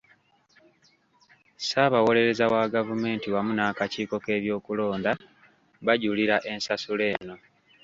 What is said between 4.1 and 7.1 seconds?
k'ebyokulonda bajulira ensala